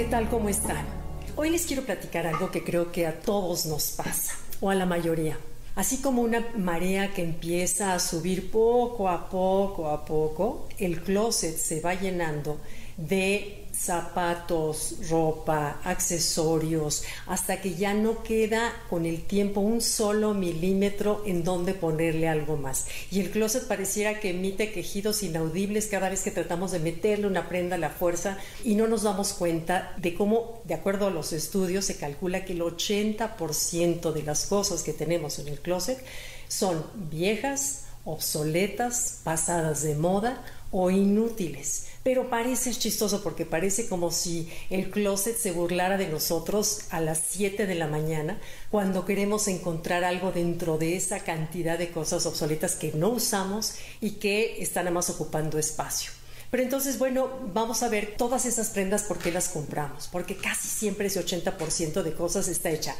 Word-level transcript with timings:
¿qué 0.00 0.06
tal? 0.06 0.30
¿Cómo 0.30 0.48
están? 0.48 0.86
Hoy 1.36 1.50
les 1.50 1.66
quiero 1.66 1.82
platicar 1.82 2.26
algo 2.26 2.50
que 2.50 2.64
creo 2.64 2.90
que 2.90 3.06
a 3.06 3.20
todos 3.20 3.66
nos 3.66 3.90
pasa, 3.90 4.32
o 4.58 4.70
a 4.70 4.74
la 4.74 4.86
mayoría. 4.86 5.36
Así 5.74 5.98
como 5.98 6.22
una 6.22 6.42
marea 6.56 7.12
que 7.12 7.22
empieza 7.22 7.92
a 7.92 7.98
subir 7.98 8.50
poco 8.50 9.10
a 9.10 9.28
poco 9.28 9.90
a 9.90 10.06
poco, 10.06 10.66
el 10.78 11.02
closet 11.02 11.54
se 11.54 11.82
va 11.82 11.92
llenando 11.92 12.62
de 12.96 13.66
zapatos, 13.80 14.96
ropa, 15.08 15.80
accesorios, 15.84 17.02
hasta 17.26 17.62
que 17.62 17.76
ya 17.76 17.94
no 17.94 18.22
queda 18.22 18.72
con 18.90 19.06
el 19.06 19.22
tiempo 19.22 19.60
un 19.60 19.80
solo 19.80 20.34
milímetro 20.34 21.22
en 21.24 21.44
donde 21.44 21.72
ponerle 21.72 22.28
algo 22.28 22.58
más. 22.58 22.86
Y 23.10 23.20
el 23.20 23.30
closet 23.30 23.66
pareciera 23.66 24.20
que 24.20 24.30
emite 24.30 24.70
quejidos 24.72 25.22
inaudibles 25.22 25.86
cada 25.86 26.10
vez 26.10 26.22
que 26.22 26.30
tratamos 26.30 26.72
de 26.72 26.78
meterle 26.78 27.26
una 27.26 27.48
prenda 27.48 27.76
a 27.76 27.78
la 27.78 27.88
fuerza 27.88 28.36
y 28.62 28.74
no 28.74 28.86
nos 28.86 29.02
damos 29.02 29.32
cuenta 29.32 29.94
de 29.96 30.14
cómo, 30.14 30.60
de 30.64 30.74
acuerdo 30.74 31.06
a 31.06 31.10
los 31.10 31.32
estudios, 31.32 31.86
se 31.86 31.96
calcula 31.96 32.44
que 32.44 32.52
el 32.52 32.60
80% 32.60 34.12
de 34.12 34.22
las 34.22 34.44
cosas 34.44 34.82
que 34.82 34.92
tenemos 34.92 35.38
en 35.38 35.48
el 35.48 35.58
closet 35.58 36.04
son 36.48 36.84
viejas, 37.10 37.86
obsoletas, 38.04 39.20
pasadas 39.24 39.82
de 39.82 39.94
moda 39.94 40.44
o 40.70 40.90
inútiles. 40.90 41.86
Pero 42.02 42.30
parece 42.30 42.72
chistoso 42.72 43.22
porque 43.22 43.44
parece 43.44 43.88
como 43.88 44.10
si 44.10 44.48
el 44.70 44.90
closet 44.90 45.36
se 45.36 45.52
burlara 45.52 45.98
de 45.98 46.08
nosotros 46.08 46.82
a 46.90 47.00
las 47.00 47.22
7 47.30 47.66
de 47.66 47.74
la 47.74 47.88
mañana 47.88 48.40
cuando 48.70 49.04
queremos 49.04 49.48
encontrar 49.48 50.04
algo 50.04 50.32
dentro 50.32 50.78
de 50.78 50.96
esa 50.96 51.20
cantidad 51.20 51.78
de 51.78 51.90
cosas 51.90 52.24
obsoletas 52.24 52.74
que 52.74 52.92
no 52.92 53.10
usamos 53.10 53.74
y 54.00 54.12
que 54.12 54.62
están 54.62 54.86
nada 54.86 54.94
más 54.94 55.10
ocupando 55.10 55.58
espacio. 55.58 56.12
Pero 56.50 56.62
entonces, 56.62 56.98
bueno, 56.98 57.30
vamos 57.52 57.82
a 57.82 57.88
ver 57.88 58.14
todas 58.16 58.44
esas 58.44 58.70
prendas, 58.70 59.04
¿por 59.04 59.18
qué 59.18 59.30
las 59.30 59.50
compramos? 59.50 60.08
Porque 60.10 60.36
casi 60.36 60.68
siempre 60.68 61.06
ese 61.06 61.24
80% 61.24 62.02
de 62.02 62.12
cosas 62.12 62.48
está 62.48 62.70
hecha 62.70 62.96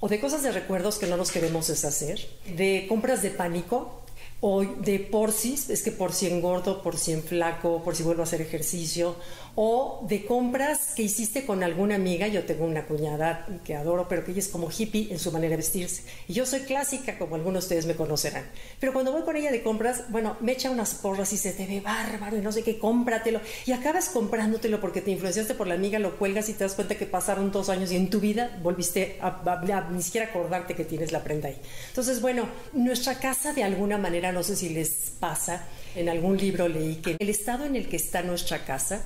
o 0.00 0.08
de 0.08 0.20
cosas 0.20 0.42
de 0.42 0.52
recuerdos 0.52 0.98
que 0.98 1.06
no 1.06 1.16
nos 1.16 1.30
queremos 1.30 1.68
deshacer, 1.68 2.20
de 2.56 2.86
compras 2.88 3.22
de 3.22 3.30
pánico, 3.30 4.03
o 4.46 4.62
de 4.62 4.98
por 4.98 5.32
si, 5.32 5.54
es 5.54 5.82
que 5.82 5.90
por 5.90 6.12
si 6.12 6.26
engordo, 6.26 6.82
por 6.82 6.98
si 6.98 7.16
flaco, 7.16 7.82
por 7.82 7.96
si 7.96 8.02
vuelvo 8.02 8.20
a 8.20 8.24
hacer 8.24 8.42
ejercicio, 8.42 9.16
o 9.56 10.04
de 10.08 10.24
compras 10.24 10.94
que 10.96 11.02
hiciste 11.02 11.46
con 11.46 11.62
alguna 11.62 11.94
amiga. 11.94 12.26
Yo 12.28 12.44
tengo 12.44 12.64
una 12.64 12.86
cuñada 12.86 13.46
que 13.64 13.74
adoro, 13.74 14.08
pero 14.08 14.24
que 14.24 14.32
ella 14.32 14.40
es 14.40 14.48
como 14.48 14.68
hippie 14.70 15.12
en 15.12 15.18
su 15.18 15.30
manera 15.30 15.52
de 15.52 15.58
vestirse. 15.58 16.02
Y 16.28 16.32
yo 16.32 16.44
soy 16.44 16.60
clásica, 16.60 17.18
como 17.18 17.36
algunos 17.36 17.54
de 17.54 17.66
ustedes 17.66 17.86
me 17.86 17.94
conocerán. 17.94 18.44
Pero 18.80 18.92
cuando 18.92 19.12
voy 19.12 19.22
con 19.22 19.36
ella 19.36 19.52
de 19.52 19.62
compras, 19.62 20.04
bueno, 20.08 20.36
me 20.40 20.52
echa 20.52 20.70
unas 20.70 20.94
porras 20.94 21.32
y 21.32 21.36
se 21.36 21.52
te 21.52 21.66
ve 21.66 21.80
bárbaro 21.80 22.36
y 22.36 22.40
no 22.40 22.52
sé 22.52 22.62
qué, 22.62 22.78
cómpratelo. 22.78 23.40
Y 23.66 23.72
acabas 23.72 24.08
comprándotelo 24.08 24.80
porque 24.80 25.00
te 25.00 25.12
influenciaste 25.12 25.54
por 25.54 25.66
la 25.66 25.74
amiga, 25.74 25.98
lo 25.98 26.18
cuelgas 26.18 26.48
y 26.48 26.54
te 26.54 26.64
das 26.64 26.74
cuenta 26.74 26.96
que 26.96 27.06
pasaron 27.06 27.52
dos 27.52 27.68
años 27.68 27.92
y 27.92 27.96
en 27.96 28.10
tu 28.10 28.20
vida 28.20 28.58
volviste 28.62 29.18
a, 29.20 29.40
a 29.44 29.90
ni 29.90 30.02
siquiera 30.02 30.28
acordarte 30.28 30.74
que 30.74 30.84
tienes 30.84 31.12
la 31.12 31.22
prenda 31.22 31.48
ahí. 31.48 31.56
Entonces, 31.88 32.20
bueno, 32.20 32.48
nuestra 32.72 33.18
casa 33.18 33.52
de 33.52 33.62
alguna 33.62 33.98
manera, 33.98 34.32
no 34.34 34.42
sé 34.42 34.56
si 34.56 34.68
les 34.68 35.12
pasa, 35.18 35.66
en 35.94 36.08
algún 36.08 36.36
libro 36.36 36.68
leí 36.68 36.96
que 36.96 37.16
el 37.18 37.28
estado 37.30 37.64
en 37.64 37.76
el 37.76 37.88
que 37.88 37.96
está 37.96 38.22
nuestra 38.22 38.64
casa, 38.64 39.02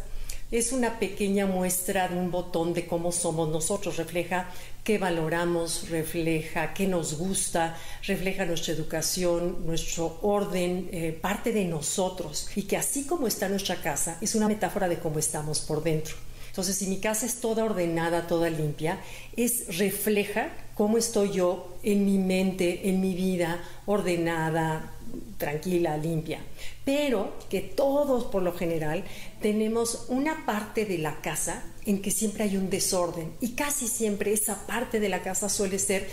es 0.50 0.72
una 0.72 0.98
pequeña 0.98 1.44
muestra 1.44 2.08
de 2.08 2.16
un 2.16 2.30
botón 2.30 2.72
de 2.72 2.86
cómo 2.86 3.12
somos 3.12 3.50
nosotros, 3.50 3.98
refleja 3.98 4.48
qué 4.82 4.96
valoramos, 4.96 5.90
refleja 5.90 6.72
qué 6.72 6.86
nos 6.86 7.18
gusta, 7.18 7.76
refleja 8.06 8.46
nuestra 8.46 8.72
educación, 8.72 9.66
nuestro 9.66 10.18
orden, 10.22 10.88
eh, 10.90 11.12
parte 11.12 11.52
de 11.52 11.66
nosotros 11.66 12.48
y 12.56 12.62
que 12.62 12.78
así 12.78 13.04
como 13.04 13.26
está 13.26 13.48
nuestra 13.50 13.76
casa 13.76 14.16
es 14.22 14.34
una 14.34 14.48
metáfora 14.48 14.88
de 14.88 14.98
cómo 14.98 15.18
estamos 15.18 15.60
por 15.60 15.82
dentro. 15.82 16.14
Entonces, 16.58 16.78
si 16.78 16.88
mi 16.88 16.98
casa 16.98 17.24
es 17.24 17.36
toda 17.36 17.62
ordenada, 17.62 18.26
toda 18.26 18.50
limpia, 18.50 18.98
es 19.36 19.78
refleja 19.78 20.50
cómo 20.74 20.98
estoy 20.98 21.30
yo 21.30 21.76
en 21.84 22.04
mi 22.04 22.18
mente, 22.18 22.88
en 22.88 23.00
mi 23.00 23.14
vida, 23.14 23.62
ordenada, 23.86 24.90
tranquila, 25.36 25.96
limpia. 25.96 26.40
Pero 26.84 27.34
que 27.48 27.60
todos 27.60 28.24
por 28.24 28.42
lo 28.42 28.54
general 28.54 29.04
tenemos 29.40 30.06
una 30.08 30.44
parte 30.46 30.84
de 30.84 30.98
la 30.98 31.20
casa 31.20 31.62
en 31.86 32.02
que 32.02 32.10
siempre 32.10 32.42
hay 32.42 32.56
un 32.56 32.70
desorden 32.70 33.34
y 33.40 33.50
casi 33.50 33.86
siempre 33.86 34.32
esa 34.32 34.66
parte 34.66 34.98
de 34.98 35.08
la 35.08 35.22
casa 35.22 35.48
suele 35.48 35.78
ser 35.78 36.08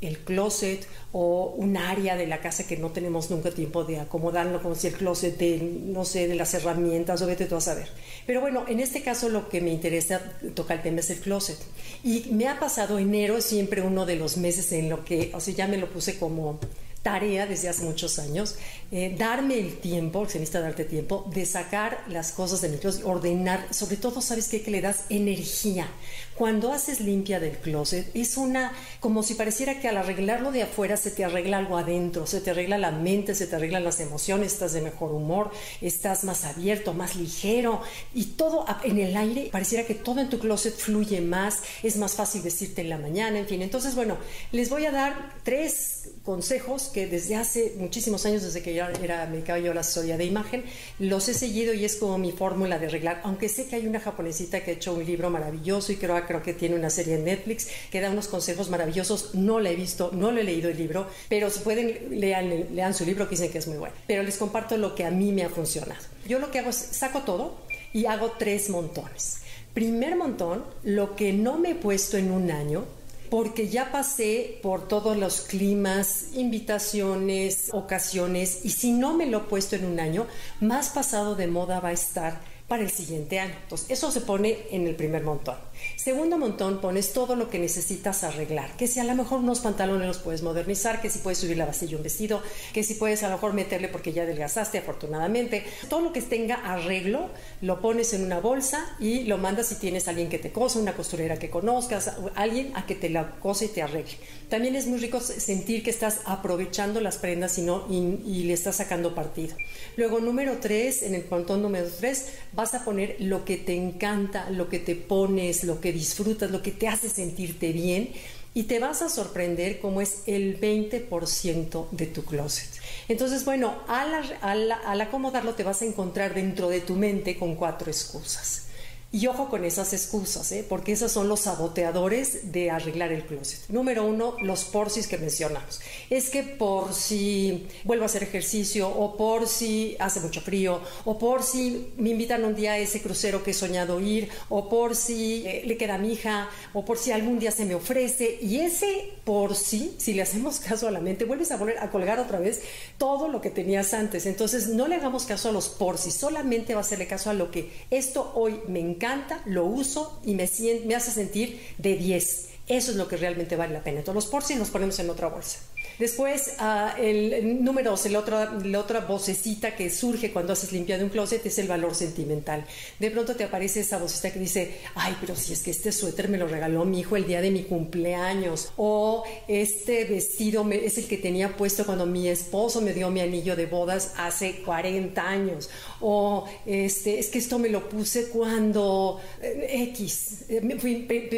el 0.00 0.18
closet 0.18 0.86
o 1.12 1.54
un 1.56 1.76
área 1.76 2.16
de 2.16 2.26
la 2.26 2.40
casa 2.40 2.66
que 2.66 2.76
no 2.76 2.90
tenemos 2.90 3.30
nunca 3.30 3.50
tiempo 3.50 3.84
de 3.84 4.00
acomodarlo, 4.00 4.62
como 4.62 4.74
si 4.74 4.86
el 4.86 4.94
closet 4.94 5.36
de, 5.36 5.58
no 5.58 6.04
sé, 6.04 6.28
de 6.28 6.34
las 6.34 6.54
herramientas 6.54 7.20
o 7.22 7.26
vete 7.26 7.46
tú 7.46 7.56
a 7.56 7.60
saber. 7.60 7.88
Pero 8.26 8.40
bueno, 8.40 8.64
en 8.68 8.80
este 8.80 9.02
caso 9.02 9.28
lo 9.28 9.48
que 9.48 9.60
me 9.60 9.70
interesa 9.70 10.20
tocar 10.54 10.78
el 10.78 10.82
tema 10.82 11.00
es 11.00 11.10
el 11.10 11.20
closet. 11.20 11.58
Y 12.02 12.28
me 12.32 12.48
ha 12.48 12.58
pasado 12.58 12.98
enero, 12.98 13.40
siempre 13.40 13.82
uno 13.82 14.06
de 14.06 14.16
los 14.16 14.36
meses 14.36 14.72
en 14.72 14.88
lo 14.88 15.04
que, 15.04 15.32
o 15.34 15.40
sea, 15.40 15.54
ya 15.54 15.66
me 15.66 15.76
lo 15.76 15.90
puse 15.90 16.18
como 16.18 16.58
tarea 17.02 17.46
desde 17.46 17.68
hace 17.68 17.82
muchos 17.82 18.18
años, 18.18 18.56
eh, 18.92 19.14
darme 19.18 19.58
el 19.58 19.78
tiempo, 19.78 20.28
se 20.28 20.38
necesita 20.38 20.60
darte 20.60 20.84
tiempo, 20.84 21.30
de 21.32 21.46
sacar 21.46 22.04
las 22.08 22.32
cosas 22.32 22.60
de 22.60 22.68
mi 22.68 22.76
closet, 22.76 23.04
ordenar, 23.04 23.72
sobre 23.72 23.96
todo, 23.96 24.20
¿sabes 24.20 24.48
qué? 24.48 24.62
Que 24.62 24.70
le 24.70 24.80
das 24.80 25.04
energía. 25.08 25.88
Cuando 26.34 26.72
haces 26.72 27.00
limpia 27.00 27.38
del 27.38 27.58
closet, 27.58 28.10
es 28.14 28.36
una, 28.36 28.72
como 28.98 29.22
si 29.22 29.34
pareciera 29.34 29.78
que 29.78 29.88
al 29.88 29.98
arreglarlo 29.98 30.52
de 30.52 30.62
afuera 30.62 30.96
se 30.96 31.10
te 31.10 31.24
arregla 31.24 31.58
algo 31.58 31.76
adentro, 31.76 32.26
se 32.26 32.40
te 32.40 32.50
arregla 32.50 32.78
la 32.78 32.90
mente, 32.90 33.34
se 33.34 33.46
te 33.46 33.56
arreglan 33.56 33.84
las 33.84 34.00
emociones, 34.00 34.52
estás 34.52 34.72
de 34.72 34.80
mejor 34.80 35.12
humor, 35.12 35.50
estás 35.80 36.24
más 36.24 36.44
abierto, 36.44 36.94
más 36.94 37.16
ligero 37.16 37.82
y 38.14 38.24
todo 38.24 38.64
en 38.84 38.98
el 38.98 39.16
aire, 39.16 39.50
pareciera 39.52 39.86
que 39.86 39.94
todo 39.94 40.20
en 40.20 40.30
tu 40.30 40.38
closet 40.38 40.74
fluye 40.74 41.20
más, 41.20 41.62
es 41.82 41.96
más 41.96 42.14
fácil 42.14 42.42
decirte 42.42 42.80
en 42.80 42.88
la 42.88 42.98
mañana, 42.98 43.38
en 43.38 43.46
fin. 43.46 43.60
Entonces, 43.60 43.94
bueno, 43.94 44.16
les 44.52 44.70
voy 44.70 44.86
a 44.86 44.92
dar 44.92 45.34
tres 45.44 45.99
consejos 46.24 46.90
que 46.92 47.06
desde 47.06 47.36
hace 47.36 47.74
muchísimos 47.78 48.26
años, 48.26 48.42
desde 48.42 48.62
que 48.62 48.74
yo 48.74 48.84
era, 49.02 49.26
me 49.26 49.32
dedicaba 49.32 49.58
yo 49.58 49.74
la 49.74 49.80
asesoría 49.80 50.16
de 50.16 50.24
imagen, 50.24 50.64
los 50.98 51.28
he 51.28 51.34
seguido 51.34 51.74
y 51.74 51.84
es 51.84 51.96
como 51.96 52.18
mi 52.18 52.32
fórmula 52.32 52.78
de 52.78 52.86
arreglar, 52.86 53.20
aunque 53.24 53.48
sé 53.48 53.66
que 53.66 53.76
hay 53.76 53.86
una 53.86 54.00
japonesita 54.00 54.62
que 54.62 54.72
ha 54.72 54.74
hecho 54.74 54.94
un 54.94 55.04
libro 55.04 55.30
maravilloso 55.30 55.92
y 55.92 55.96
creo, 55.96 56.24
creo 56.26 56.42
que 56.42 56.54
tiene 56.54 56.76
una 56.76 56.90
serie 56.90 57.14
en 57.14 57.24
Netflix 57.24 57.68
que 57.90 58.00
da 58.00 58.10
unos 58.10 58.28
consejos 58.28 58.70
maravillosos, 58.70 59.34
no 59.34 59.60
la 59.60 59.70
he 59.70 59.76
visto, 59.76 60.10
no 60.12 60.30
le 60.32 60.42
he 60.42 60.44
leído 60.44 60.70
el 60.70 60.76
libro, 60.76 61.06
pero 61.28 61.50
si 61.50 61.60
pueden, 61.60 62.20
lean, 62.20 62.74
lean 62.74 62.94
su 62.94 63.04
libro 63.04 63.26
que 63.26 63.36
dicen 63.36 63.50
que 63.50 63.58
es 63.58 63.66
muy 63.66 63.78
bueno. 63.78 63.94
Pero 64.06 64.22
les 64.22 64.36
comparto 64.36 64.76
lo 64.76 64.94
que 64.94 65.04
a 65.04 65.10
mí 65.10 65.32
me 65.32 65.44
ha 65.44 65.48
funcionado. 65.48 66.00
Yo 66.26 66.38
lo 66.38 66.50
que 66.50 66.60
hago 66.60 66.70
es 66.70 66.76
saco 66.76 67.22
todo 67.22 67.56
y 67.92 68.06
hago 68.06 68.32
tres 68.38 68.70
montones. 68.70 69.38
Primer 69.74 70.16
montón, 70.16 70.64
lo 70.82 71.14
que 71.14 71.32
no 71.32 71.58
me 71.58 71.70
he 71.70 71.74
puesto 71.74 72.16
en 72.16 72.32
un 72.32 72.50
año, 72.50 72.84
porque 73.30 73.68
ya 73.68 73.92
pasé 73.92 74.58
por 74.62 74.88
todos 74.88 75.16
los 75.16 75.42
climas, 75.42 76.26
invitaciones, 76.34 77.70
ocasiones, 77.72 78.64
y 78.64 78.70
si 78.70 78.92
no 78.92 79.14
me 79.14 79.26
lo 79.26 79.38
he 79.38 79.42
puesto 79.42 79.76
en 79.76 79.84
un 79.84 80.00
año, 80.00 80.26
más 80.60 80.90
pasado 80.90 81.36
de 81.36 81.46
moda 81.46 81.80
va 81.80 81.90
a 81.90 81.92
estar 81.92 82.40
para 82.70 82.84
el 82.84 82.90
siguiente 82.92 83.40
año. 83.40 83.56
Entonces, 83.64 83.90
eso 83.90 84.12
se 84.12 84.20
pone 84.20 84.58
en 84.70 84.86
el 84.86 84.94
primer 84.94 85.24
montón. 85.24 85.56
Segundo 85.96 86.38
montón, 86.38 86.80
pones 86.80 87.12
todo 87.12 87.34
lo 87.34 87.50
que 87.50 87.58
necesitas 87.58 88.22
arreglar, 88.22 88.76
que 88.76 88.86
si 88.86 89.00
a 89.00 89.04
lo 89.04 89.16
mejor 89.16 89.40
unos 89.40 89.58
pantalones 89.58 90.06
los 90.06 90.18
puedes 90.18 90.42
modernizar, 90.42 91.02
que 91.02 91.10
si 91.10 91.18
puedes 91.18 91.38
subir 91.38 91.56
la 91.56 91.66
vastilla 91.66 91.96
un 91.96 92.04
vestido, 92.04 92.40
que 92.72 92.84
si 92.84 92.94
puedes 92.94 93.24
a 93.24 93.28
lo 93.28 93.34
mejor 93.34 93.54
meterle 93.54 93.88
porque 93.88 94.12
ya 94.12 94.22
adelgazaste 94.22 94.78
afortunadamente. 94.78 95.64
Todo 95.88 96.00
lo 96.00 96.12
que 96.12 96.22
tenga 96.22 96.54
arreglo, 96.72 97.30
lo 97.60 97.80
pones 97.80 98.12
en 98.14 98.24
una 98.24 98.38
bolsa 98.38 98.96
y 99.00 99.24
lo 99.24 99.36
mandas 99.36 99.66
si 99.66 99.74
tienes 99.74 100.06
alguien 100.06 100.28
que 100.28 100.38
te 100.38 100.52
cose, 100.52 100.78
una 100.78 100.94
costurera 100.94 101.40
que 101.40 101.50
conozcas, 101.50 102.12
alguien 102.36 102.70
a 102.76 102.86
que 102.86 102.94
te 102.94 103.10
la 103.10 103.32
cose 103.40 103.64
y 103.64 103.68
te 103.68 103.82
arregle. 103.82 104.16
También 104.48 104.76
es 104.76 104.86
muy 104.86 104.98
rico 104.98 105.20
sentir 105.20 105.82
que 105.82 105.90
estás 105.90 106.20
aprovechando 106.24 107.00
las 107.00 107.18
prendas 107.18 107.56
y, 107.58 107.62
no, 107.62 107.86
y, 107.88 108.42
le 108.44 108.52
estás 108.52 108.76
sacando 108.76 109.14
partido. 109.14 109.56
Luego, 109.96 110.20
número 110.20 110.58
tres, 110.60 111.02
en 111.02 111.14
el 111.14 111.24
montón 111.30 111.62
número 111.62 111.88
tres, 112.00 112.32
vas 112.60 112.74
a 112.74 112.84
poner 112.84 113.16
lo 113.20 113.46
que 113.46 113.56
te 113.56 113.74
encanta, 113.74 114.50
lo 114.50 114.68
que 114.68 114.78
te 114.78 114.94
pones, 114.94 115.64
lo 115.64 115.80
que 115.80 115.92
disfrutas, 115.92 116.50
lo 116.50 116.60
que 116.60 116.72
te 116.72 116.88
hace 116.88 117.08
sentirte 117.08 117.72
bien 117.72 118.10
y 118.52 118.64
te 118.64 118.78
vas 118.78 119.00
a 119.00 119.08
sorprender 119.08 119.80
cómo 119.80 120.02
es 120.02 120.24
el 120.26 120.60
20% 120.60 121.88
de 121.90 122.06
tu 122.06 122.22
closet. 122.24 122.68
Entonces, 123.08 123.46
bueno, 123.46 123.78
al, 123.88 125.00
acomodarlo 125.00 125.54
te 125.54 125.62
vas 125.62 125.80
a 125.80 125.86
encontrar 125.86 126.34
dentro 126.34 126.68
de 126.68 126.82
tu 126.82 126.96
mente 126.96 127.38
con 127.38 127.54
cuatro 127.54 127.90
excusas. 127.90 128.66
Y 129.12 129.26
ojo 129.26 129.48
con 129.48 129.64
esas 129.64 129.92
excusas, 129.92 130.52
¿eh? 130.52 130.64
porque 130.68 130.92
esos 130.92 131.10
son 131.10 131.28
los 131.28 131.40
saboteadores 131.40 132.52
de 132.52 132.70
arreglar 132.70 133.10
el 133.10 133.26
closet. 133.26 133.58
Número 133.68 134.04
uno, 134.06 134.36
los 134.40 134.62
porcis 134.62 135.08
que 135.08 135.18
mencionamos. 135.18 135.80
Es 136.10 136.30
que 136.30 136.44
por 136.44 136.94
si 136.94 137.66
vuelvo 137.82 138.04
a 138.04 138.06
hacer 138.06 138.22
ejercicio, 138.22 138.88
o 138.88 139.16
por 139.16 139.48
si 139.48 139.96
hace 139.98 140.20
mucho 140.20 140.40
frío, 140.40 140.80
o 141.04 141.18
por 141.18 141.42
si 141.42 141.92
me 141.96 142.10
invitan 142.10 142.44
un 142.44 142.54
día 142.54 142.74
a 142.74 142.78
ese 142.78 143.02
crucero 143.02 143.42
que 143.42 143.50
he 143.50 143.54
soñado 143.54 143.98
ir, 143.98 144.28
o 144.48 144.68
por 144.68 144.94
si 144.94 145.44
eh, 145.44 145.64
le 145.66 145.76
queda 145.76 145.96
a 145.96 145.98
mi 145.98 146.12
hija, 146.12 146.48
o 146.72 146.84
por 146.84 146.96
si 146.96 147.10
algún 147.10 147.40
día 147.40 147.50
se 147.50 147.64
me 147.64 147.74
ofrece. 147.74 148.38
Y 148.40 148.60
ese 148.60 149.14
por 149.24 149.56
si, 149.56 149.92
si 149.98 150.14
le 150.14 150.22
hacemos 150.22 150.60
caso 150.60 150.86
a 150.86 150.92
la 150.92 151.00
mente, 151.00 151.24
vuelves 151.24 151.50
a 151.50 151.56
volver 151.56 151.78
a 151.78 151.90
colgar 151.90 152.20
otra 152.20 152.38
vez 152.38 152.62
todo 152.96 153.26
lo 153.26 153.40
que 153.40 153.50
tenías 153.50 153.92
antes. 153.92 154.24
Entonces, 154.26 154.68
no 154.68 154.86
le 154.86 154.94
hagamos 154.94 155.24
caso 155.24 155.48
a 155.48 155.52
los 155.52 155.68
por 155.68 155.98
si, 155.98 156.12
solamente 156.12 156.74
va 156.74 156.80
a 156.80 156.84
hacerle 156.84 157.08
caso 157.08 157.28
a 157.30 157.34
lo 157.34 157.50
que 157.50 157.72
esto 157.90 158.30
hoy 158.36 158.60
me 158.68 158.78
encanta 158.78 158.99
encanta, 159.00 159.40
lo 159.46 159.64
uso 159.64 160.20
y 160.24 160.34
me, 160.34 160.48
me 160.84 160.94
hace 160.94 161.10
sentir 161.10 161.60
de 161.78 161.96
10. 161.96 162.48
Eso 162.66 162.90
es 162.90 162.96
lo 162.96 163.08
que 163.08 163.16
realmente 163.16 163.56
vale 163.56 163.72
la 163.72 163.82
pena. 163.82 164.00
Entonces 164.00 164.14
los 164.24 164.30
porcis 164.30 164.58
los 164.58 164.70
ponemos 164.70 164.98
en 164.98 165.08
otra 165.08 165.28
bolsa. 165.28 165.58
Después, 166.00 166.54
uh, 166.58 166.98
el 166.98 167.62
número 167.62 167.90
dos, 167.90 168.06
la 168.06 168.20
otra, 168.20 168.52
la 168.64 168.80
otra 168.80 169.00
vocecita 169.00 169.76
que 169.76 169.90
surge 169.90 170.32
cuando 170.32 170.54
haces 170.54 170.72
limpia 170.72 170.96
de 170.96 171.04
un 171.04 171.10
closet 171.10 171.44
es 171.44 171.58
el 171.58 171.68
valor 171.68 171.94
sentimental. 171.94 172.64
De 172.98 173.10
pronto 173.10 173.36
te 173.36 173.44
aparece 173.44 173.80
esa 173.80 173.98
vocecita 173.98 174.32
que 174.32 174.38
dice, 174.38 174.76
ay, 174.94 175.14
pero 175.20 175.36
si 175.36 175.52
es 175.52 175.62
que 175.62 175.70
este 175.70 175.92
suéter 175.92 176.30
me 176.30 176.38
lo 176.38 176.46
regaló 176.48 176.86
mi 176.86 177.00
hijo 177.00 177.16
el 177.16 177.26
día 177.26 177.42
de 177.42 177.50
mi 177.50 177.64
cumpleaños, 177.64 178.72
o 178.78 179.24
este 179.46 180.06
vestido 180.06 180.66
es 180.70 180.96
el 180.96 181.06
que 181.06 181.18
tenía 181.18 181.54
puesto 181.54 181.84
cuando 181.84 182.06
mi 182.06 182.28
esposo 182.28 182.80
me 182.80 182.94
dio 182.94 183.10
mi 183.10 183.20
anillo 183.20 183.54
de 183.54 183.66
bodas 183.66 184.14
hace 184.16 184.62
40 184.62 185.20
años, 185.20 185.68
o 186.00 186.46
este, 186.64 187.18
es 187.18 187.28
que 187.28 187.38
esto 187.38 187.58
me 187.58 187.68
lo 187.68 187.90
puse 187.90 188.28
cuando 188.28 189.20
eh, 189.42 189.90
X, 189.90 190.46
eh, 190.48 190.78
fui, 190.78 190.96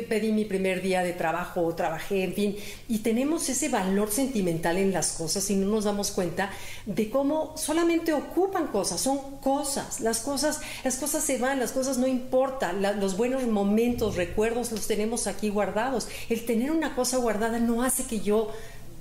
pedí 0.09 0.31
mi 0.31 0.45
primer 0.45 0.83
día 0.83 1.03
de 1.03 1.15
trabajo, 1.15 1.75
trabajé, 1.75 2.23
en 2.23 2.35
fin, 2.35 2.57
y 2.89 2.99
tenemos 2.99 3.49
ese 3.49 3.69
valor 3.69 4.13
sentimental 4.13 4.42
en 4.51 4.93
las 4.93 5.13
cosas 5.13 5.49
y 5.51 5.57
no 5.57 5.67
nos 5.67 5.85
damos 5.85 6.11
cuenta 6.11 6.51
de 6.87 7.11
cómo 7.11 7.55
solamente 7.57 8.13
ocupan 8.13 8.69
cosas, 8.69 9.01
son 9.01 9.19
cosas, 9.43 10.01
las 10.01 10.21
cosas, 10.21 10.61
las 10.85 10.97
cosas 10.97 11.23
se 11.23 11.39
van, 11.39 11.59
las 11.59 11.73
cosas 11.73 11.99
no 11.99 12.07
importan, 12.07 12.83
los 13.01 13.17
buenos 13.17 13.45
momentos, 13.47 14.17
recuerdos 14.17 14.73
los 14.73 14.87
tenemos 14.87 15.27
aquí 15.27 15.49
guardados. 15.49 16.09
El 16.29 16.45
tener 16.45 16.71
una 16.71 16.95
cosa 16.95 17.19
guardada 17.19 17.59
no 17.59 17.83
hace 17.83 18.05
que 18.05 18.21
yo 18.21 18.51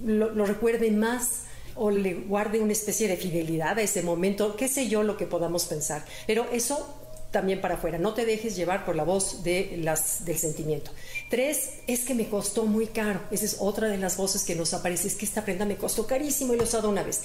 lo, 0.03 0.29
lo 0.31 0.45
recuerde 0.45 0.91
más 0.91 1.43
o 1.75 1.89
le 1.89 2.13
guarde 2.13 2.59
una 2.59 2.73
especie 2.73 3.07
de 3.07 3.17
fidelidad 3.17 3.77
a 3.77 3.81
ese 3.81 4.01
momento, 4.01 4.55
qué 4.55 4.67
sé 4.67 4.87
yo 4.87 5.03
lo 5.03 5.17
que 5.17 5.25
podamos 5.25 5.65
pensar, 5.65 6.05
pero 6.27 6.45
eso 6.51 7.00
también 7.31 7.61
para 7.61 7.75
afuera. 7.75 7.97
No 7.97 8.13
te 8.13 8.25
dejes 8.25 8.55
llevar 8.55 8.85
por 8.85 8.95
la 8.95 9.03
voz 9.03 9.43
de 9.43 9.79
las, 9.81 10.25
del 10.25 10.37
sentimiento. 10.37 10.91
Tres, 11.29 11.79
es 11.87 12.01
que 12.01 12.13
me 12.13 12.27
costó 12.27 12.65
muy 12.65 12.87
caro. 12.87 13.21
Esa 13.31 13.45
es 13.45 13.57
otra 13.59 13.87
de 13.87 13.97
las 13.97 14.17
voces 14.17 14.43
que 14.43 14.55
nos 14.55 14.73
aparece. 14.73 15.07
Es 15.07 15.15
que 15.15 15.25
esta 15.25 15.43
prenda 15.43 15.65
me 15.65 15.77
costó 15.77 16.05
carísimo 16.05 16.53
y 16.53 16.57
lo 16.57 16.63
he 16.63 16.65
usado 16.65 16.89
una 16.89 17.03
vez. 17.03 17.21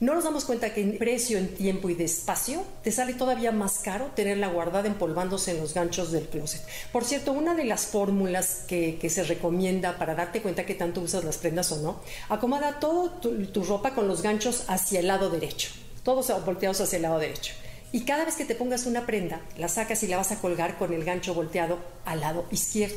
No 0.00 0.14
nos 0.14 0.24
damos 0.24 0.44
cuenta 0.44 0.74
que 0.74 0.80
en 0.80 0.98
precio, 0.98 1.38
en 1.38 1.54
tiempo 1.54 1.88
y 1.88 1.94
de 1.94 2.02
espacio 2.02 2.64
te 2.82 2.90
sale 2.90 3.14
todavía 3.14 3.52
más 3.52 3.78
caro 3.78 4.10
tenerla 4.16 4.48
guardada 4.48 4.88
empolvándose 4.88 5.52
en 5.52 5.60
los 5.60 5.74
ganchos 5.74 6.10
del 6.10 6.26
closet. 6.26 6.60
Por 6.90 7.04
cierto, 7.04 7.30
una 7.32 7.54
de 7.54 7.64
las 7.64 7.86
fórmulas 7.86 8.64
que, 8.66 8.98
se 9.08 9.22
recomienda 9.22 9.98
para 9.98 10.16
darte 10.16 10.42
cuenta 10.42 10.66
que 10.66 10.74
tanto 10.74 11.02
usas 11.02 11.22
las 11.22 11.38
prendas 11.38 11.70
o 11.70 11.76
no, 11.76 12.00
acomoda 12.28 12.80
toda 12.80 13.20
tu, 13.20 13.46
tu 13.46 13.62
ropa 13.62 13.94
con 13.94 14.08
los 14.08 14.22
ganchos 14.22 14.64
hacia 14.66 14.98
el 14.98 15.06
lado 15.06 15.30
derecho, 15.30 15.68
todos 16.02 16.32
volteados 16.44 16.80
hacia 16.80 16.96
el 16.96 17.02
lado 17.02 17.20
derecho. 17.20 17.52
Y 17.92 18.00
cada 18.00 18.24
vez 18.24 18.36
que 18.36 18.46
te 18.46 18.54
pongas 18.54 18.86
una 18.86 19.04
prenda, 19.04 19.42
la 19.58 19.68
sacas 19.68 20.02
y 20.02 20.06
la 20.06 20.16
vas 20.16 20.32
a 20.32 20.40
colgar 20.40 20.78
con 20.78 20.94
el 20.94 21.04
gancho 21.04 21.34
volteado 21.34 21.78
al 22.06 22.20
lado 22.20 22.46
izquierdo. 22.50 22.96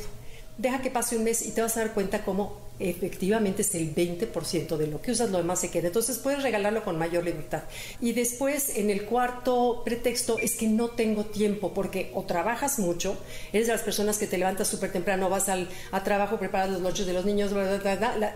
Deja 0.56 0.80
que 0.80 0.90
pase 0.90 1.16
un 1.16 1.24
mes 1.24 1.44
y 1.44 1.52
te 1.52 1.60
vas 1.60 1.76
a 1.76 1.80
dar 1.80 1.92
cuenta 1.92 2.24
cómo 2.24 2.65
efectivamente 2.78 3.62
es 3.62 3.74
el 3.74 3.94
20% 3.94 4.76
de 4.76 4.86
lo 4.86 5.00
que 5.00 5.12
usas, 5.12 5.30
lo 5.30 5.38
demás 5.38 5.60
se 5.60 5.70
queda. 5.70 5.88
Entonces 5.88 6.18
puedes 6.18 6.42
regalarlo 6.42 6.84
con 6.84 6.98
mayor 6.98 7.24
libertad. 7.24 7.62
Y 8.00 8.12
después, 8.12 8.76
en 8.76 8.90
el 8.90 9.04
cuarto 9.04 9.82
pretexto, 9.84 10.38
es 10.38 10.56
que 10.56 10.66
no 10.66 10.88
tengo 10.88 11.24
tiempo, 11.24 11.72
porque 11.72 12.10
o 12.14 12.24
trabajas 12.24 12.78
mucho, 12.78 13.16
eres 13.52 13.66
de 13.66 13.72
las 13.72 13.82
personas 13.82 14.18
que 14.18 14.26
te 14.26 14.38
levantas 14.38 14.68
súper 14.68 14.92
temprano, 14.92 15.28
vas 15.28 15.48
al, 15.48 15.68
a 15.92 16.04
trabajo, 16.04 16.38
preparas 16.38 16.70
los 16.70 16.80
noches 16.80 17.06
de 17.06 17.12
los 17.12 17.24
niños, 17.24 17.52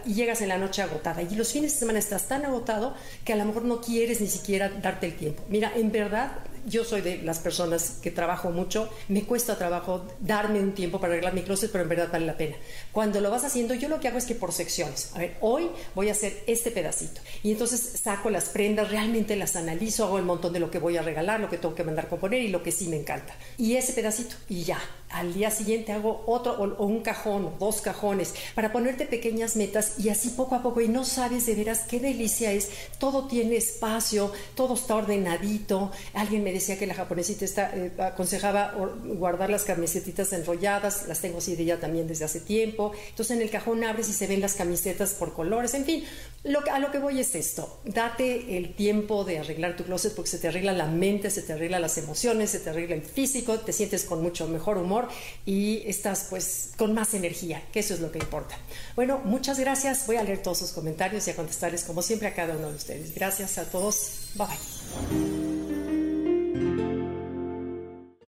y 0.05 0.15
llegas 0.15 0.41
en 0.43 0.49
la 0.49 0.59
noche 0.59 0.83
agotada. 0.83 1.23
Y 1.23 1.35
los 1.35 1.53
fines 1.53 1.75
de 1.75 1.79
semana 1.79 1.99
estás 1.99 2.29
tan 2.29 2.45
agotado 2.45 2.95
que 3.25 3.33
a 3.33 3.37
lo 3.37 3.45
mejor 3.45 3.65
no 3.65 3.81
quieres 3.81 4.21
ni 4.21 4.29
siquiera 4.29 4.69
darte 4.69 5.07
el 5.07 5.17
tiempo. 5.17 5.43
Mira, 5.49 5.73
en 5.75 5.93
verdad, 5.93 6.33
yo 6.67 6.85
soy 6.85 7.01
de 7.01 7.23
las 7.23 7.39
personas 7.39 7.99
que 8.03 8.11
trabajo 8.11 8.51
mucho, 8.51 8.91
me 9.09 9.25
cuesta 9.25 9.57
trabajo 9.57 10.07
darme 10.21 10.61
un 10.61 10.73
tiempo 10.73 11.01
para 11.01 11.15
arreglar 11.15 11.35
mi 11.35 11.43
closet, 11.43 11.71
pero 11.71 11.85
en 11.85 11.91
verdad 11.91 12.09
vale 12.13 12.27
la 12.27 12.37
pena. 12.37 12.57
Cuando 12.93 13.21
lo 13.21 13.31
vas 13.31 13.45
haciendo, 13.45 13.75
yo 13.75 13.89
lo 13.89 14.01
que 14.01 14.09
hago 14.09 14.19
es 14.19 14.27
por 14.35 14.53
secciones. 14.53 15.11
A 15.15 15.19
ver, 15.19 15.37
hoy 15.41 15.71
voy 15.95 16.09
a 16.09 16.13
hacer 16.13 16.43
este 16.47 16.71
pedacito. 16.71 17.21
Y 17.43 17.53
entonces 17.53 18.01
saco 18.03 18.31
las 18.31 18.47
prendas, 18.47 18.91
realmente 18.91 19.37
las 19.37 19.57
analizo, 19.57 20.05
hago 20.05 20.19
el 20.19 20.25
montón 20.25 20.53
de 20.53 20.61
lo 20.61 20.71
que 20.71 20.79
voy 20.79 20.97
a 20.97 21.03
regalar, 21.03 21.41
lo 21.41 21.49
que 21.49 21.59
tengo 21.59 21.75
que 21.75 21.85
mandar 21.85 22.09
componer 22.09 22.43
y 22.43 22.49
lo 22.49 22.63
que 22.63 22.73
sí 22.73 22.89
me 22.89 22.97
encanta. 22.97 23.35
Y 23.59 23.77
ese 23.77 23.93
pedacito, 23.93 24.37
y 24.49 24.65
ya. 24.65 24.81
Al 25.11 25.35
día 25.35 25.51
siguiente 25.51 25.93
hago 25.93 26.23
otro 26.27 26.53
o, 26.53 26.87
un 26.87 27.01
cajón 27.01 27.47
o 27.47 27.53
dos 27.59 27.81
cajones 27.81 28.35
para 28.55 28.73
ponerte 28.73 29.07
pequeñas 29.07 29.57
metas 29.57 29.95
y 29.99 30.09
así 30.09 30.31
poco 30.31 30.55
a 30.55 30.63
poco. 30.63 30.81
Y 30.81 30.89
no 30.89 31.05
sabes 31.05 31.47
de 31.47 31.55
veras 31.55 31.81
qué 31.89 32.01
delicia 32.01 32.53
es. 32.53 32.71
Todo 32.99 33.27
tiene 33.27 33.57
espacio, 33.57 34.33
todo 34.55 34.75
está 34.75 34.97
ordenadito. 34.97 35.91
Alguien 36.15 36.45
me 36.45 36.53
decía 36.53 36.79
que 36.79 36.87
la 36.87 36.95
japonesita 36.95 37.45
está, 37.45 37.71
eh, 37.75 37.93
aconsejaba 37.99 38.75
guardar 39.05 39.51
las 39.51 39.65
camisetitas 39.65 40.33
enrolladas. 40.33 41.09
Las 41.09 41.21
tengo 41.21 41.39
así 41.39 41.57
de 41.57 41.65
ella 41.65 41.81
también 41.81 42.07
desde 42.07 42.25
hace 42.25 42.41
tiempo. 42.41 42.93
Entonces 43.09 43.37
en 43.37 43.43
el 43.43 43.51
cajón 43.51 43.85
abres 43.85 44.09
y 44.09 44.13
se 44.13 44.27
ven 44.27 44.41
las 44.41 44.55
camisetas 44.55 45.15
por 45.15 45.33
colores, 45.33 45.75
en 45.75 45.85
fin, 45.85 46.05
lo, 46.43 46.61
a 46.73 46.79
lo 46.79 46.91
que 46.91 46.99
voy 46.99 47.21
es 47.21 47.35
esto, 47.35 47.81
date 47.85 48.57
el 48.57 48.75
tiempo 48.75 49.25
de 49.25 49.39
arreglar 49.39 49.77
tu 49.77 49.85
closet 49.85 50.15
porque 50.15 50.31
se 50.31 50.39
te 50.39 50.49
arregla 50.49 50.73
la 50.73 50.87
mente, 50.87 51.31
se 51.31 51.43
te 51.43 51.53
arregla 51.53 51.79
las 51.79 51.99
emociones, 51.99 52.51
se 52.51 52.61
te 52.61 52.71
arregla 52.71 52.95
el 52.95 53.03
físico, 53.03 53.59
te 53.59 53.73
sientes 53.73 54.05
con 54.05 54.23
mucho 54.23 54.49
mejor 54.49 54.79
humor 54.79 55.09
y 55.45 55.83
estás 55.87 56.29
pues 56.31 56.71
con 56.79 56.95
más 56.95 57.13
energía, 57.13 57.63
que 57.73 57.81
eso 57.81 57.93
es 57.93 58.01
lo 58.01 58.11
que 58.11 58.19
importa. 58.19 58.57
Bueno, 58.97 59.21
muchas 59.25 59.59
gracias, 59.59 60.07
voy 60.07 60.17
a 60.17 60.23
leer 60.23 60.43
todos 60.43 60.59
sus 60.59 60.73
comentarios 60.73 61.29
y 61.29 61.31
a 61.33 61.37
contestarles 61.37 61.85
como 61.85 62.01
siempre 62.01 62.29
a 62.29 62.35
cada 62.35 62.57
uno 62.57 62.71
de 62.71 62.77
ustedes. 62.77 63.15
Gracias 63.15 63.59
a 63.59 63.65
todos, 63.65 64.31
bye 64.37 64.47
bye. 64.47 65.50